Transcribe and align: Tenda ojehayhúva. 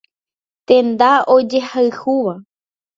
Tenda 0.67 1.11
ojehayhúva. 1.35 2.33